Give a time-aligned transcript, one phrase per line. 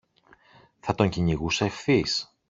[0.79, 2.35] θα τον κυνηγούσα ευθύς